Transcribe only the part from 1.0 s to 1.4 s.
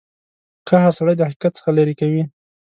د